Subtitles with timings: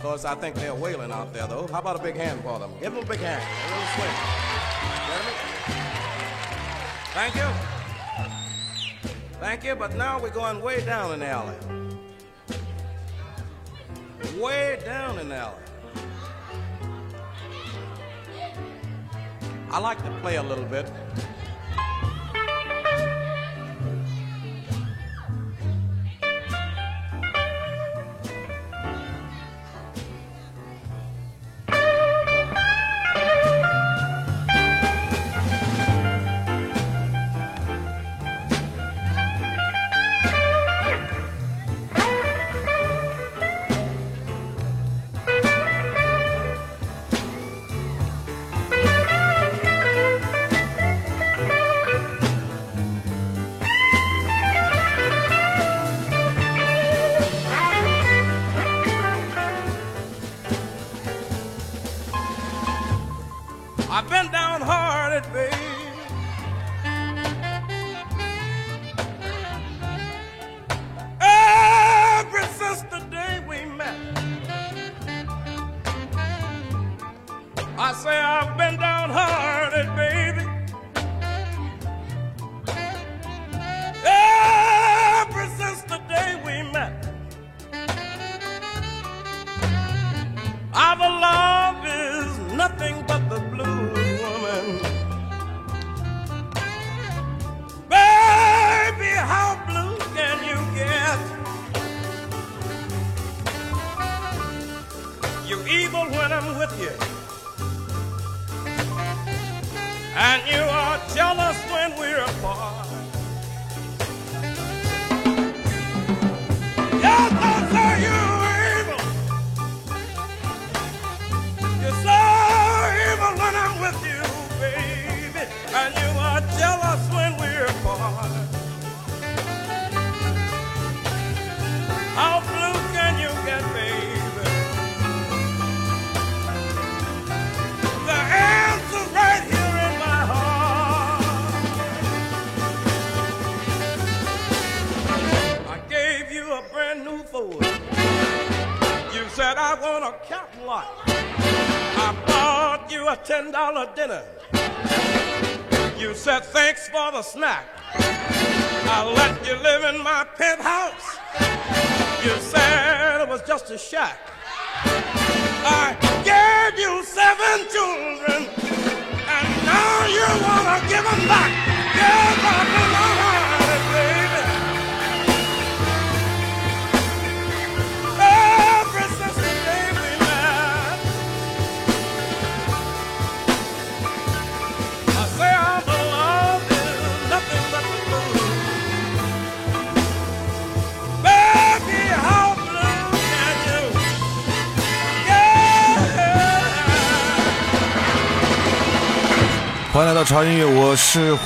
[0.00, 1.66] Of course, I think they're wailing out there, though.
[1.66, 2.72] How about a big hand for them?
[2.80, 3.44] Give them a big hand.
[3.66, 5.34] A little?
[7.12, 7.46] Thank you.
[9.40, 11.54] Thank you, but now we're going way down in the alley.
[14.40, 15.62] Way down in the alley.
[19.70, 20.90] I like to play a little bit.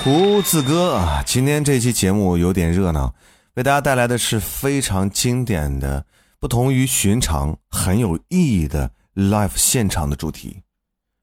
[0.04, 1.02] 胡子哥。
[1.24, 3.14] 今天这期节目有点热闹，
[3.54, 6.04] 为大家带来的是非常经典的、
[6.38, 10.60] 不同于寻常、很有意义的 live 现场的主题。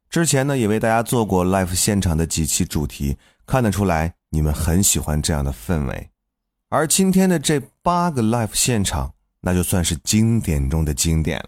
[0.10, 6.10] 之前呢，也为大家做过 live 现场的几期主题，看得出来你们很喜欢这样的氛围。
[6.70, 11.40] 而今天的这八个 live 现场，那就算是经典中的经典。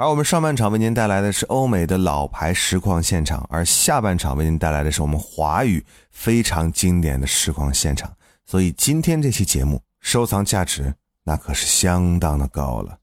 [0.00, 8.10] 而我们上半场为您带来的是欧美的老牌实况现场，而下半场为您带来的是我们华语非常经典的实况现场。
[8.46, 12.96] 所以今天这期节目收藏价值那可是相当的高了。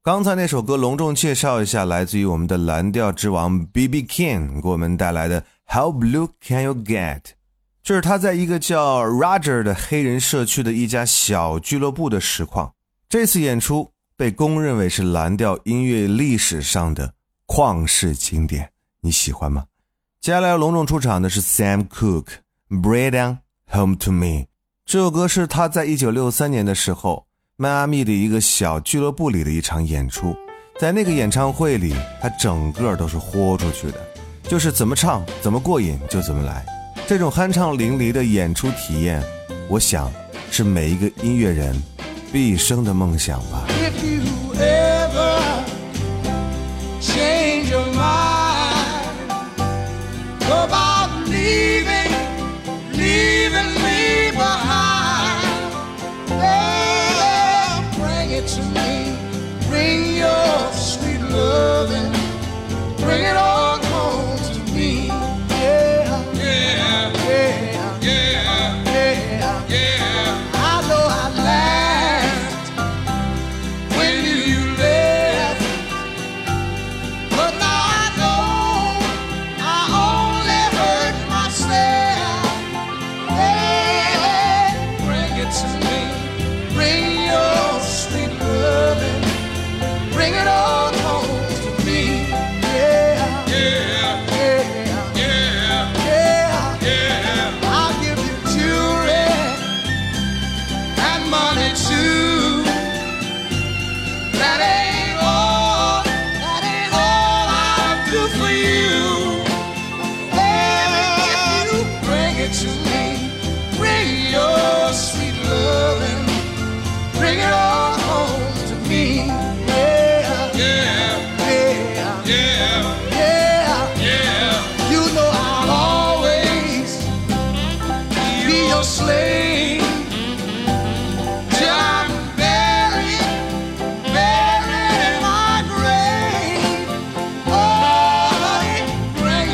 [0.00, 4.04] 刚才那首歌隆重介绍一下，来自于我们的蓝调之王 B.B.
[4.04, 7.20] King 给我们带来的《How Blue Can You Get》，
[7.82, 12.74] 这是他在一个叫 Roger 的黑人社区的一家小俱乐部的实况。
[13.08, 13.90] 这次演出
[14.22, 17.12] 被公认为是蓝调音乐历史上的
[17.44, 18.70] 旷世经典，
[19.00, 19.64] 你喜欢吗？
[20.20, 22.26] 接下来要隆重出场的是 Sam Cooke，
[22.80, 23.38] 《Bring Down
[23.72, 24.26] Home to Me》。
[24.86, 27.26] 这首歌是他在一九六三年的时候。
[27.56, 30.36] 迈阿密的一个小俱乐部里的一场演出，
[30.78, 33.98] 在那个演唱会里，他整个都是豁出去的，
[34.44, 36.64] 就是怎么唱怎么过瘾就怎么来。
[37.08, 39.20] 这种酣畅淋漓的演出体验，
[39.68, 40.08] 我想
[40.52, 41.76] 是每一个音乐人
[42.32, 43.66] 毕生的梦想吧。
[44.62, 44.91] say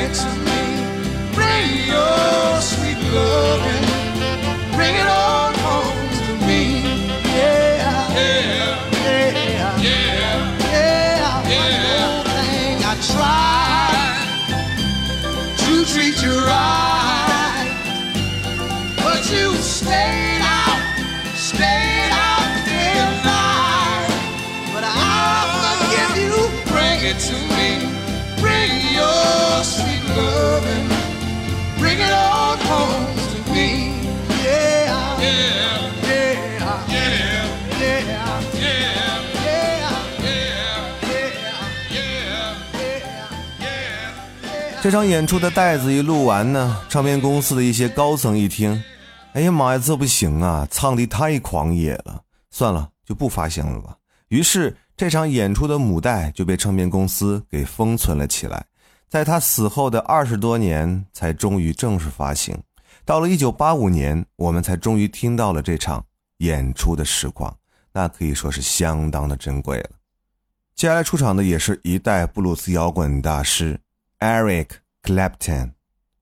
[0.09, 0.38] Jackson.
[44.89, 48.83] 这场演出的带子一录完呢，唱片公司的一些高层一听，
[49.35, 53.99] 哎呀妈呀，这不行啊，唱的太狂野了，算了，就不发行了吧。
[54.29, 58.65] 于是这场演出的母带就被唱片公司给封存了起来，
[59.11, 62.59] 在他死后的二十多年才终于正式发行。
[63.05, 66.03] 到了一九八五年，我们才终于听到了这场
[66.39, 67.55] 演出的实况，
[67.93, 69.91] 那可以说是相当的珍贵了。
[70.75, 73.79] 接下来出场的也是一代布鲁斯摇滚大师。
[74.21, 74.69] Eric
[75.05, 75.75] Clapton，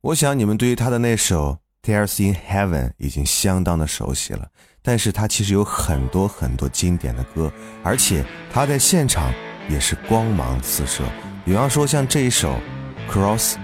[0.03, 4.49] 我想你们对于他的那首《Tears in Heaven》已经相当的熟悉了，
[4.83, 7.51] 但是他其实有很多很多经典的歌，
[7.83, 8.23] 而且
[8.53, 9.33] 他在现场
[9.71, 11.05] 也是光芒四射。
[11.45, 12.61] 比方说像这一首
[13.11, 13.55] 《Cross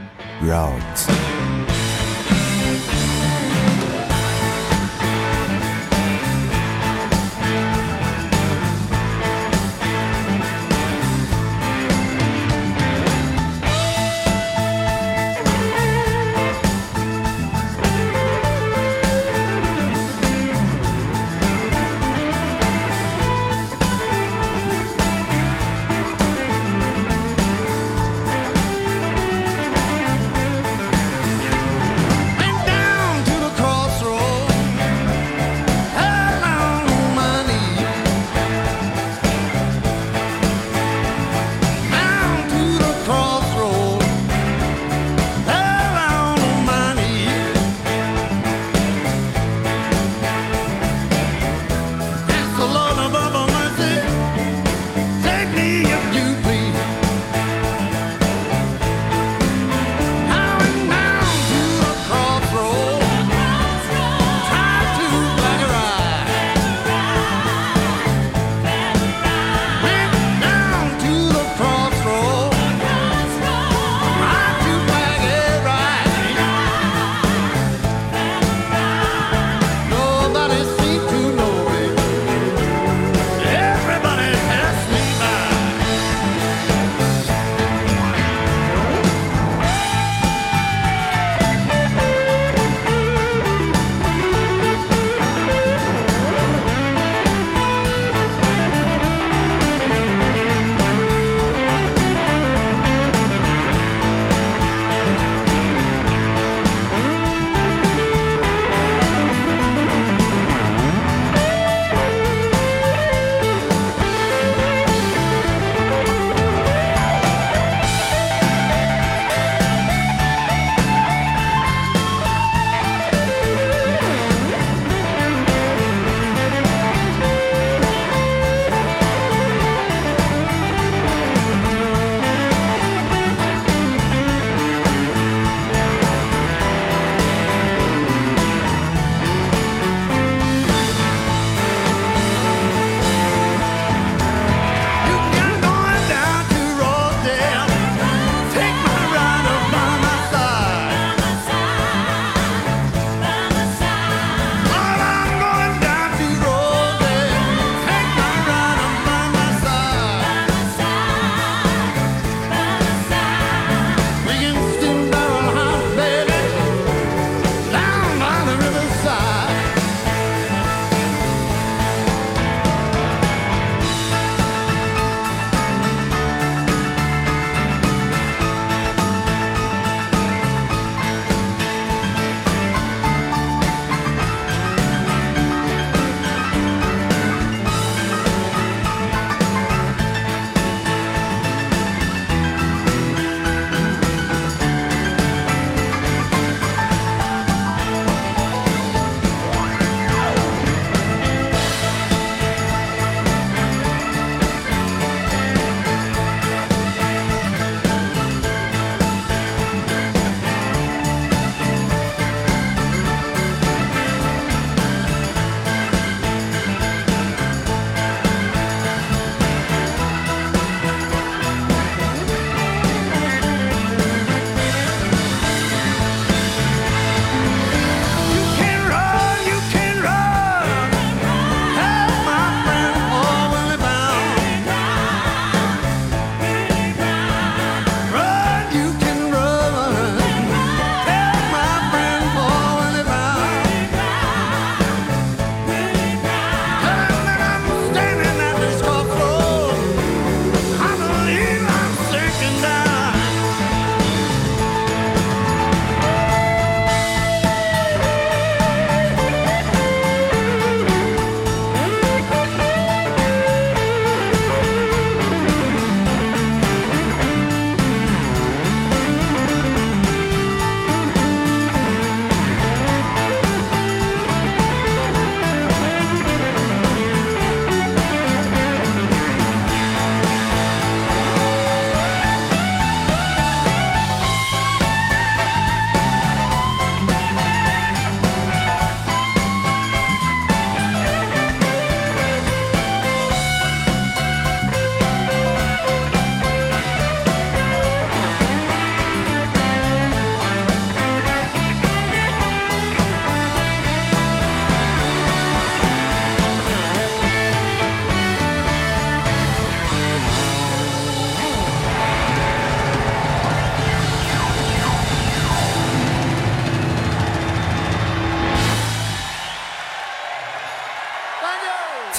[0.42, 1.06] Roads》。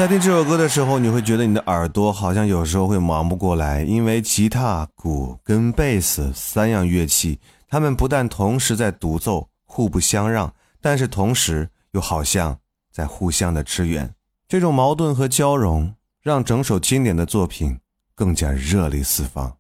[0.04, 12.54] 在听这首歌的时候，你会觉得你的耳朵好像有时候会忙不过来，因为吉他、鼓跟贝斯三样乐器，它们不但同时在独奏，互不相让，但是同时又好像
[12.92, 14.14] 在互相的支援。
[14.46, 17.80] 这种矛盾和交融，让整首经典的作品
[18.14, 19.56] 更加热力四方。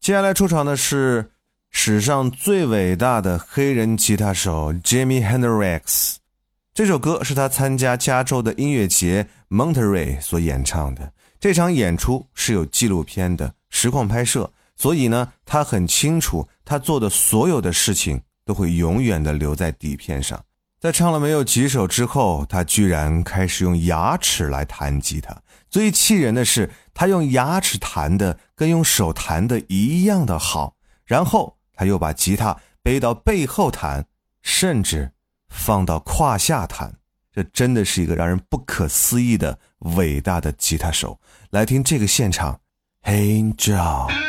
[0.00, 1.30] 接下来出场的是
[1.70, 6.16] 史上最伟大的黑人吉他手 Jimmy Hendrix。
[6.78, 11.12] 这首歌是他参加加州的音乐节 Monterey 所演唱的。
[11.40, 20.40] 这场演出是有纪录片的实况拍摄，所以呢，他很清楚他做的所有的事情都会永远的留在底片上。
[20.78, 25.36] 在唱了没有几首之后，他居然开始用牙齿来弹吉他。
[25.68, 30.76] 最气人的是，他用牙齿弹的跟用手弹的一样的好。
[31.04, 34.06] 然后他又把吉他背到背后弹，
[34.42, 35.10] 甚至。
[35.48, 36.94] 放到胯下弹，
[37.32, 39.58] 这真的是一个让人不可思议的
[39.96, 41.20] 伟大的吉他手。
[41.50, 42.60] 来听这个现场
[43.04, 44.27] ，Angel。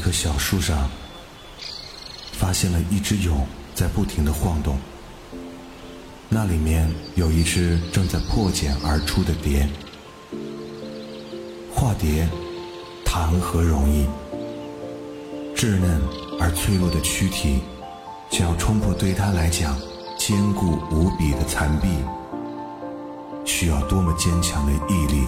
[0.00, 0.88] 一棵小树上，
[2.32, 4.78] 发现了一只蛹在不停的晃动。
[6.26, 9.68] 那里面有一只正在破茧而出的蝶。
[11.70, 12.26] 化蝶，
[13.04, 14.06] 谈何容易？
[15.54, 16.00] 稚嫩
[16.40, 17.60] 而脆弱的躯体，
[18.30, 19.76] 想要冲破对他来讲
[20.18, 21.88] 坚固无比的残壁，
[23.44, 25.26] 需要多么坚强的毅力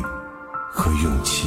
[0.73, 1.47] 和勇气！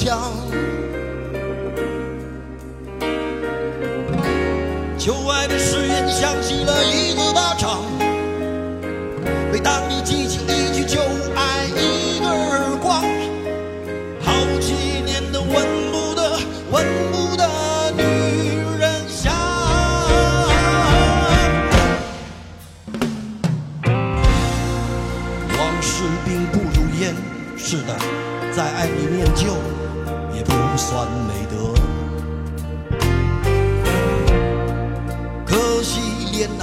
[0.00, 0.32] 放冷枪？
[4.98, 5.58] 旧爱的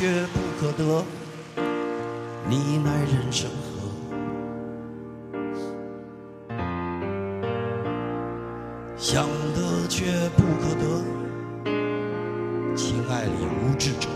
[0.00, 1.04] 却不可得，
[2.48, 3.54] 你奈人生何？
[8.96, 10.06] 想得却
[10.38, 11.04] 不可得，
[12.74, 13.32] 情爱里
[13.62, 14.08] 无知者。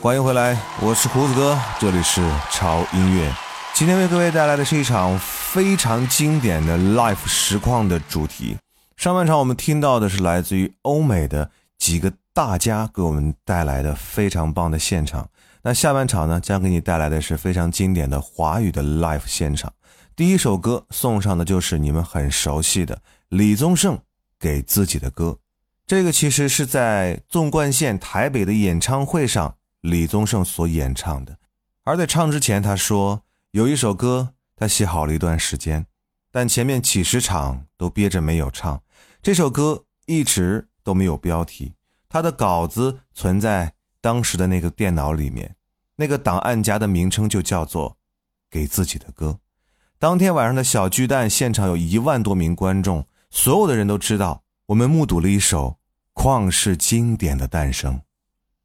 [0.00, 3.28] 欢迎回来，我是胡子哥，这里是潮音乐。
[3.74, 8.56] 今天为各位带来的是一场非常经典的 live 实况的主题。
[8.96, 15.28] 上半场我们听到的是来自于欧美的几个大家给我们带来的非常棒的现场，
[15.62, 19.72] 那下半场呢，将给你带来的是非常经典的华语的 live 现场。
[20.14, 23.98] 第一首歌送上的就是你们很熟悉的李宗盛
[24.38, 25.38] 给自己的歌，
[25.86, 31.36] 这个其实是在纵贯线台北的演唱会上李宗盛所演唱的。
[31.84, 35.86] 而在唱之前，他说有一首歌他写好了一段时间，
[36.32, 38.82] 但前面几十场都憋着没有唱。
[39.22, 41.74] 这首歌一直都没有标题，
[42.08, 45.56] 他的稿子存在当时的那个电脑里面，
[45.96, 47.90] 那个档案夹的名称就叫做
[48.48, 49.30] 《给自己的歌》。
[49.98, 55.78] 当天晚上的小巨蛋现场有一万多名观众，所有的人都知道，我们目睹了一首
[56.14, 58.00] 旷世经典的诞生。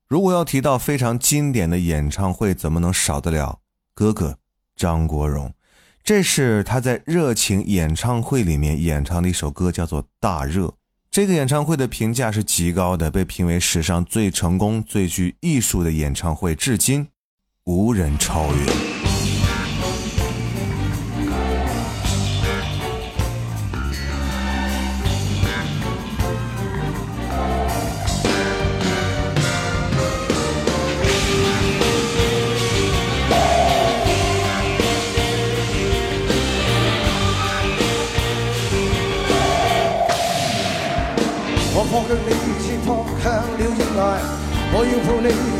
[0.07, 3.61] 如果要提到非常经典的演唱会，怎么能少得了
[3.95, 4.37] 哥哥
[4.75, 5.51] 张国荣？
[6.03, 10.67] 这是他在热情演唱会里面演唱的一首歌，叫做《大热》。
[11.11, 17.05] 这个演唱会的评价是极高的，被评为史上最成功、最具艺术的演唱会，至今
[17.65, 19.20] 无人超越。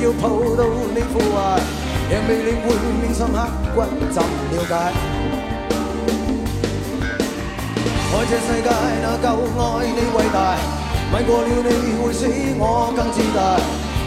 [0.04, 1.60] 要抱到你腐壞，
[2.10, 2.66] 讓未领会
[3.02, 3.38] 面深刻
[3.76, 3.78] 骨
[4.12, 4.74] 怎了解？
[8.14, 8.70] 爱这世界
[9.02, 9.26] 哪够
[9.58, 10.38] 爱你伟大？
[11.14, 12.24] 吻过了你会使
[12.58, 12.64] 我
[12.96, 13.60] 更自大，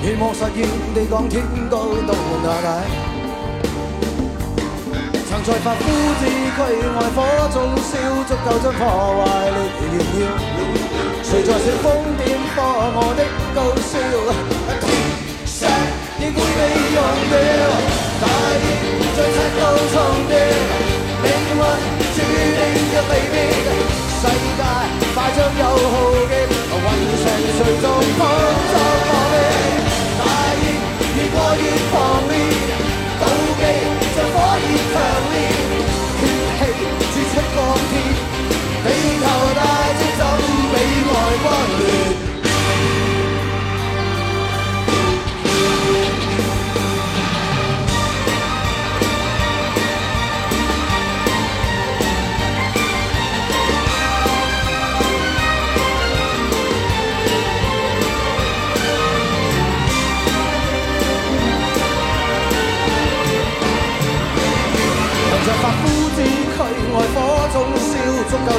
[0.02, 2.68] 愿望实现地讲天高到哪解。
[5.28, 5.82] 曾在发肤
[6.20, 6.22] 之
[6.56, 6.58] 軀
[6.94, 7.16] 愛火
[7.52, 7.92] 中烧，
[8.24, 8.80] 足够将破
[9.20, 9.58] 坏力
[9.92, 10.22] 燃耀。
[11.22, 11.84] 谁在煽風
[12.24, 12.56] 點火
[12.96, 13.20] 我的
[13.54, 15.03] 高烧？
[15.64, 15.66] 石
[16.20, 16.60] 仍会被
[16.94, 16.98] 溶
[17.30, 17.34] 掉，
[18.20, 18.24] 大
[18.60, 18.64] 热
[19.16, 19.60] 在擦高
[19.92, 19.94] 重
[20.28, 20.32] 叠，
[21.22, 21.60] 命运
[22.14, 22.60] 注定
[22.92, 23.34] 若离别，
[24.20, 24.62] 世界
[25.14, 25.94] 快将有浩
[26.28, 26.32] 劫，
[26.74, 26.86] 云
[27.22, 27.24] 上
[27.56, 27.84] 谁在
[28.18, 28.20] 狂
[28.70, 28.74] 涛
[29.06, 29.34] 破灭？
[30.18, 30.20] 大
[30.60, 30.62] 热
[31.16, 32.03] 越过热。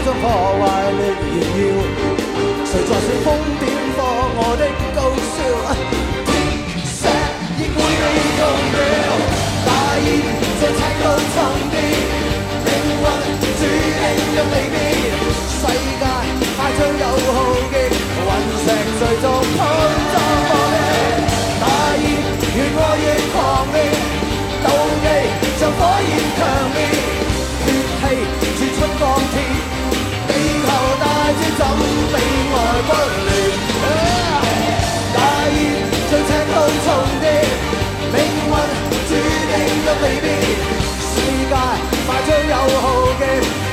[0.06, 1.02] 将破坏力
[1.34, 1.62] 人要，
[2.64, 3.66] 谁在煽风点
[3.98, 4.00] 火？
[4.38, 4.62] 我的
[4.94, 5.38] 高烧，
[6.28, 6.30] 热
[6.86, 7.10] 血
[7.58, 8.06] 亦会被
[8.38, 8.40] 动
[8.76, 8.78] 摇。
[9.66, 10.22] 大意
[10.62, 11.36] 在赤到终
[11.72, 11.76] 点，
[12.62, 13.04] 命运
[13.42, 14.78] 注定要离别，
[15.50, 16.06] 世界
[16.56, 17.38] 快将有浩
[17.72, 17.76] 劫。
[35.16, 35.58] 大热
[36.10, 36.54] 像赤道
[36.86, 36.88] 重
[37.22, 37.24] 疊，
[38.14, 38.16] 命
[38.46, 38.52] 运
[39.08, 39.12] 注
[39.50, 39.54] 定
[39.86, 40.26] 若离别，
[41.02, 41.14] 世
[41.50, 41.54] 界
[42.06, 42.86] 快将有浩
[43.20, 43.22] 劫，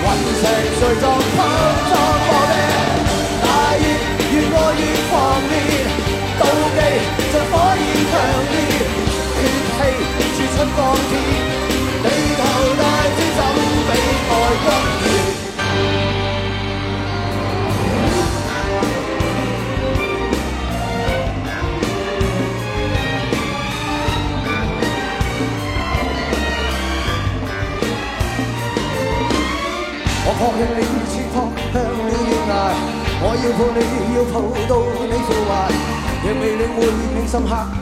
[0.03, 0.05] 雲
[0.41, 0.43] 石
[0.79, 1.05] 隨逐
[1.37, 1.39] 碰
[1.89, 1.93] 撞
[2.25, 2.55] 破裂，
[3.43, 3.45] 大
[3.77, 3.85] 热
[4.33, 5.13] 越爱越狂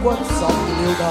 [0.00, 1.02] 心了解。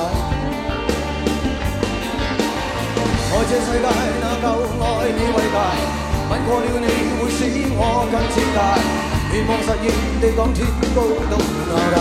[3.32, 3.86] 愛這世界
[4.20, 4.46] 哪夠
[4.82, 5.58] 愛你偉大？
[6.30, 7.38] 吻過了你會使
[7.72, 8.58] 我更自大，
[9.34, 9.86] 願望實現
[10.22, 10.58] 地講天
[10.94, 10.98] 高
[11.30, 11.34] 到
[11.68, 11.98] 那大。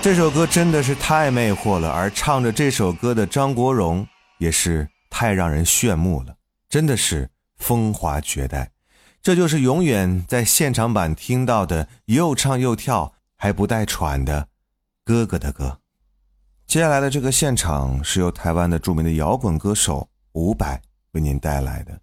[0.00, 4.06] 这首歌真的是太魅惑了，而唱着这首歌的张国荣
[4.38, 6.34] 也是太让人炫目了，
[6.68, 8.73] 真的是风华绝代。
[9.24, 14.48] 这就是永远在现场版听到的又唱又跳还不带喘的
[15.02, 15.78] 哥哥的歌。
[16.66, 20.78] 接下来的这个现场是由台湾的著名的摇滚歌手伍佰
[21.12, 21.98] 为您带来的。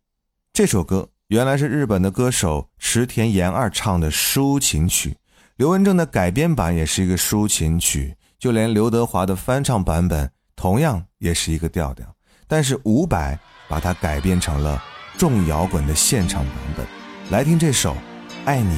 [0.51, 5.15] 这首歌原来是日本的歌手池田研二唱的抒情曲。
[5.57, 12.15] 刘文正的改编版也是一个抒情曲，就连刘德华的翻唱版本同样也是一个调调，
[12.47, 13.37] 但是伍佰
[13.69, 14.83] 把它改编成了
[15.19, 17.00] 重摇滚的现场版本。
[17.31, 17.93] 来听这首
[18.43, 18.77] 《爱你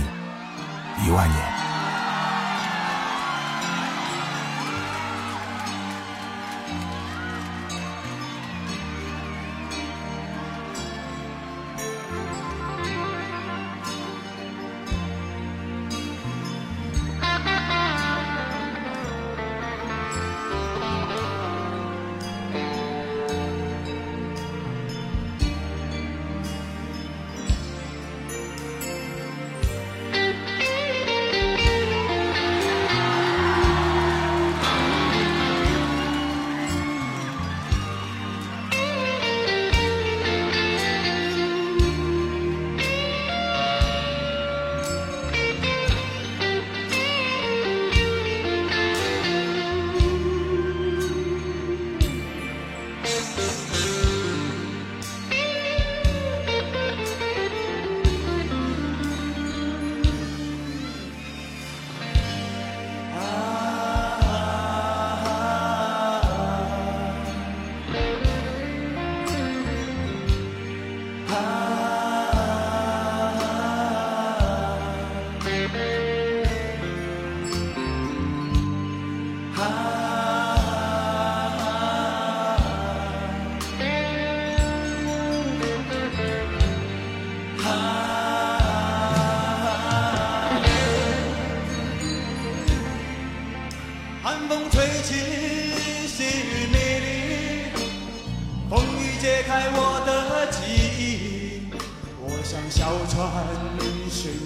[1.03, 1.39] 一万年》。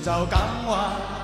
[0.08, 1.17] 小港湾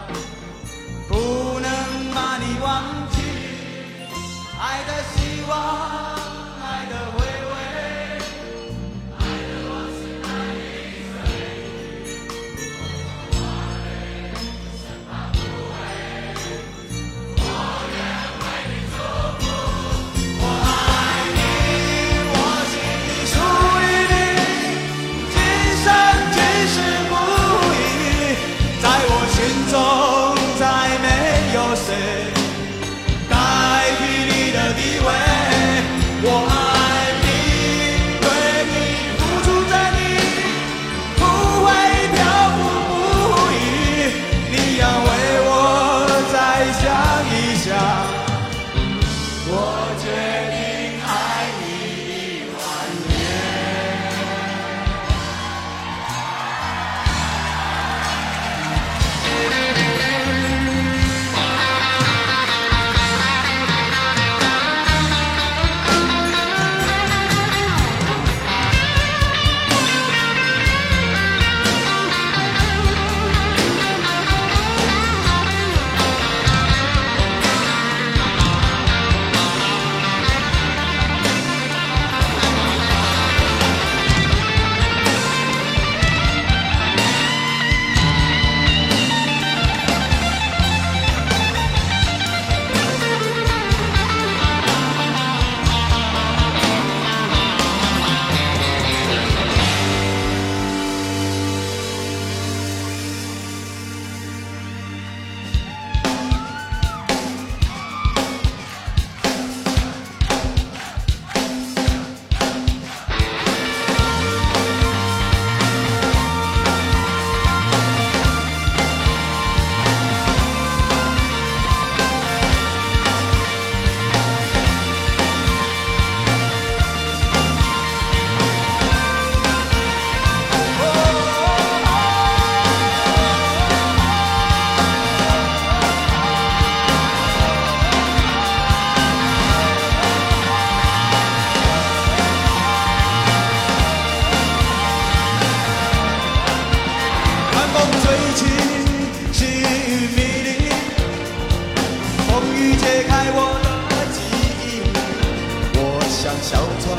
[156.24, 156.98] 像小船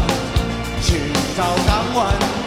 [0.82, 1.00] 寻
[1.34, 2.43] 找港湾，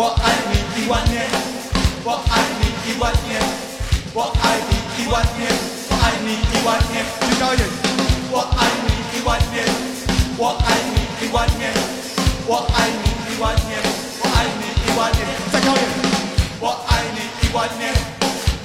[0.00, 1.28] 我爱你一万年，
[2.04, 3.36] 我爱你一万年，
[4.14, 5.44] 我爱你一万年，
[5.92, 7.68] 我爱你一万年，最高一点，
[8.32, 9.60] 我爱你一万年，
[10.40, 11.68] 我爱你一万年，
[12.48, 13.76] 我爱你一万年，
[14.16, 15.20] 我爱你一万年，
[15.52, 15.92] 再高一点，
[16.60, 17.92] 我爱你一万年，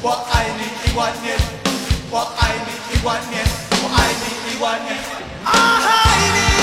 [0.01, 1.35] 我爱你一万年。
[2.11, 3.43] 我爱你一万年，
[3.83, 4.95] 我爱你一万年，
[5.43, 5.51] 爱
[6.31, 6.54] 你，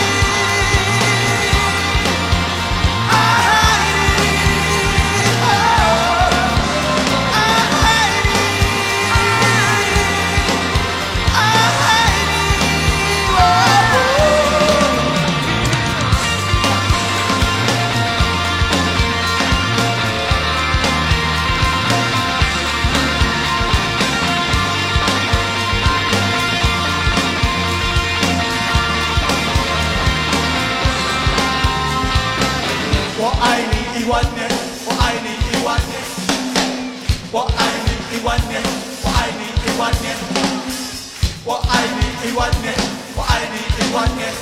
[41.45, 42.73] 我爱你一万年，
[43.17, 44.33] 我爱你一万年，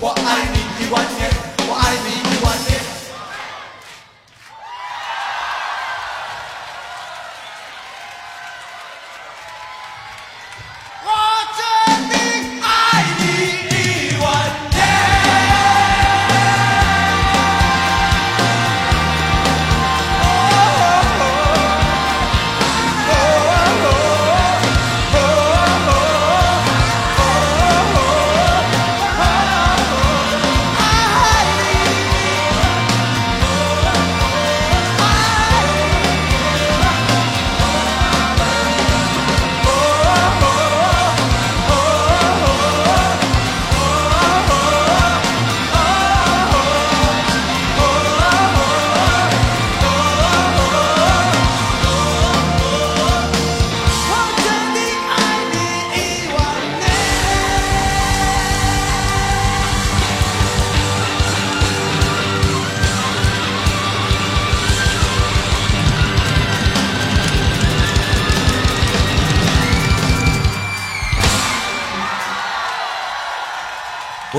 [0.00, 1.30] 我爱你一万年，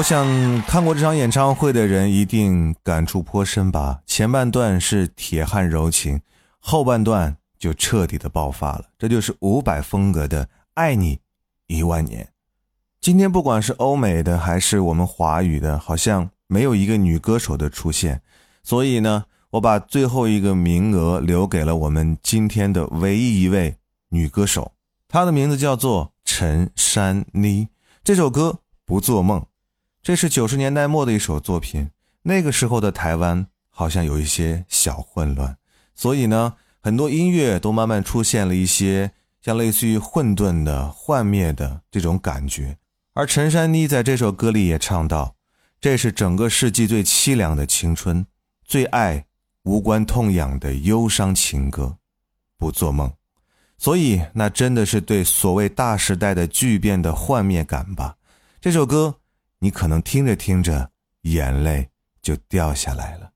[0.06, 4.02] 想看过这场演唱会的人一定感触颇深吧。
[4.06, 6.22] 前半段是铁汉柔情，
[6.60, 8.86] 后半段就彻底的爆发了。
[9.00, 10.46] 这就是伍佰风格的
[10.76, 11.22] 《爱你
[11.66, 12.24] 一万年》。
[13.02, 18.22] 今天不管是欧美的还是我们华语的，好像没有一个女歌手的出现，
[18.62, 23.76] 所以呢，我把最后一个名额留给了我们今天的唯一一位
[24.10, 24.74] 女歌手，
[25.08, 27.70] 她的名字叫做陈珊妮。
[28.04, 29.44] 这首歌不做梦。
[30.06, 31.90] 这是九十年代末的一首作品，
[32.22, 35.58] 那个时候的台湾好像有一些小混乱，
[35.96, 42.78] 所以呢，很多音乐都慢慢出现了一些像类似于混沌的、幻灭的这种感觉。
[43.14, 45.34] 而陈珊妮在这首歌里也唱到
[45.82, 48.28] ：“这是整个世纪最凄凉的青春，
[48.64, 49.26] 最爱
[49.64, 51.98] 无关痛痒的忧伤情歌，
[52.60, 53.12] 不做梦。”
[53.80, 58.18] 所以那真的是对所谓大时代的巨变的幻灭感吧。
[58.62, 59.16] 这首歌
[59.66, 60.92] 你可能听着听着
[61.24, 61.90] 眼泪
[62.22, 63.32] 就掉下来了。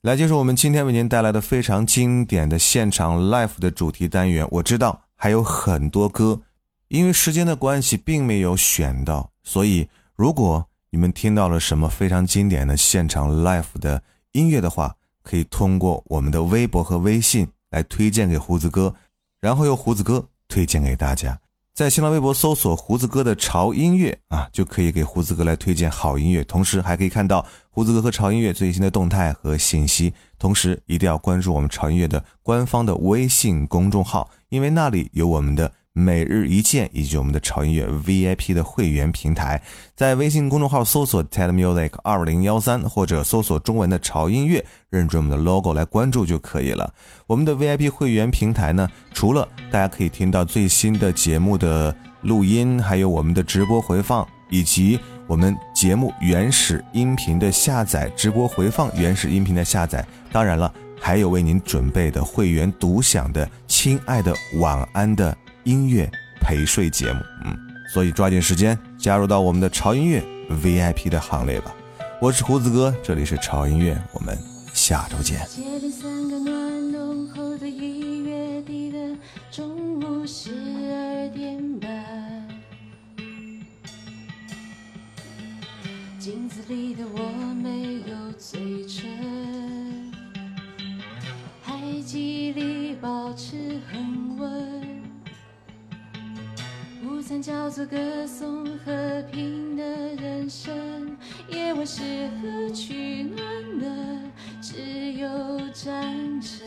[0.00, 4.48] 来就是我们今天为您带来的非常经典的现场 live 的主题单元。
[4.50, 6.40] 我知道还有很多歌，
[6.88, 18.94] 因为时间的关系并没有选到，所以如果你们听到了什么非常经典的现场 live 的音乐的话，可以通过我们的微博和微信来推荐给胡子哥，
[19.38, 21.38] 然后由胡子哥推荐给大家。
[21.74, 30.14] 在新浪微博搜索“胡子哥的潮音乐”啊，就可以给胡子哥来推荐好音乐，同时还可以看到胡子哥和潮音乐最新的动态和信息。
[30.38, 35.72] 同时一定要关注我们潮音乐的官方的微信公众号，因为那里有我们的。
[35.96, 39.62] 每日一见以及我们的潮音乐 VIP 的会员平台，
[39.94, 46.92] 在微信公众号搜索 TED Music 二零幺三，或者搜索中文的潮音乐，认准我们的 logo 来关注就可以了。
[47.28, 65.38] 我们的 VIP 会员平台呢，除了大家可以听到最新的节目的录音，还有我们的直播回放，以及我们节目原始音频的下载、直播回放原始音频的下载，当然了，还有为您准备的会员独享的《亲爱的晚安》的。
[65.64, 66.10] 音乐
[66.40, 67.56] 陪睡节目，嗯，
[67.92, 70.22] 所以抓紧时间加入到我们的潮音乐
[70.62, 71.74] VIP 的行列吧。
[72.20, 74.38] 我是胡子哥，这里是潮音乐，我们
[74.74, 75.40] 下周见。
[86.18, 90.10] 镜子里的我没有嘴唇，
[91.62, 94.23] 还记忆里保持恒
[97.24, 97.96] 午餐叫做歌
[98.26, 99.82] 颂和平的
[100.22, 101.16] 人生，
[101.48, 103.42] 夜晚是何取暖
[103.80, 103.86] 的？
[104.60, 105.26] 只有
[105.72, 106.60] 战争。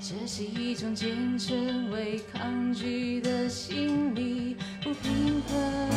[0.00, 5.88] 这是一种坚贞，为抗拒的心理不平衡。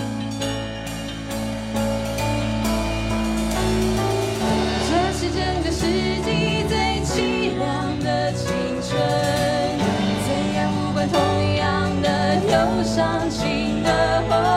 [4.88, 5.88] 这是整个世
[6.22, 8.45] 纪最凄凉的青
[8.84, 9.01] 春，
[12.58, 14.57] 有伤心的。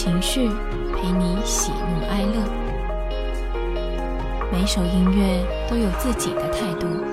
[0.00, 0.48] 情绪
[0.94, 2.40] 陪你喜怒哀乐。
[4.52, 7.07] 每首音乐都有自己的态度。